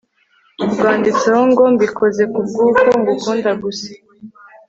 [0.73, 3.89] rwanditseho ngo mbikoze kubwuko ngukunda gusa